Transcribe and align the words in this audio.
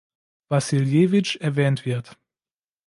Wassiljewitsch 0.49 1.35
erwähnt 1.41 1.85
wird. 1.85 2.17